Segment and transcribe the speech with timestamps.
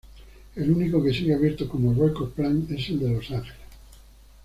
[0.55, 3.67] El único que sigue abierto como Record Plant es el de Los Ángeles.